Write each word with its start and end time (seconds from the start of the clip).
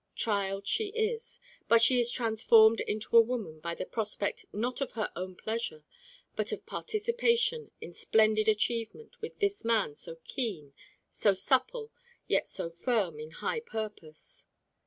Child 0.15 0.65
she 0.65 0.87
is, 0.87 1.39
but 1.67 1.79
she 1.79 1.99
is 1.99 2.09
transformed 2.09 2.79
into 2.79 3.15
a 3.15 3.21
woman 3.21 3.59
by 3.59 3.75
the 3.75 3.85
prospect 3.85 4.47
not 4.51 4.81
of 4.81 4.93
her 4.93 5.11
own 5.15 5.35
pleasure, 5.35 5.85
but 6.35 6.51
of 6.51 6.65
participation 6.65 7.69
in 7.81 7.93
splendid 7.93 8.49
achievement 8.49 9.21
with 9.21 9.37
this 9.37 9.63
man 9.63 9.93
so 9.95 10.15
keen, 10.23 10.73
so 11.11 11.35
supple, 11.35 11.91
yet 12.25 12.49
so 12.49 12.67
firm 12.67 13.19
in 13.19 13.29
high 13.29 13.59
purpose. 13.59 14.47